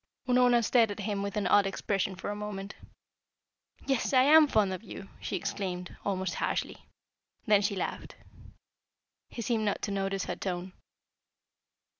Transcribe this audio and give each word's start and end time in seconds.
Unorna 0.27 0.63
stared 0.65 0.89
at 0.89 1.01
him 1.01 1.21
with 1.21 1.37
an 1.37 1.45
odd 1.45 1.67
expression 1.67 2.15
for 2.15 2.31
a 2.31 2.35
moment. 2.35 2.73
"Yes 3.85 4.13
I 4.13 4.23
am 4.23 4.47
fond 4.47 4.73
of 4.73 4.81
you!" 4.81 5.09
she 5.19 5.35
exclaimed, 5.35 5.95
almost 6.03 6.33
harshly. 6.33 6.87
Then 7.45 7.61
she 7.61 7.75
laughed. 7.75 8.15
He 9.29 9.43
seemed 9.43 9.63
not 9.65 9.83
to 9.83 9.91
notice 9.91 10.25
her 10.25 10.35
tone. 10.35 10.73